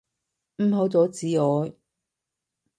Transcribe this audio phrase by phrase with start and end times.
[0.57, 1.73] 唔好阻止我！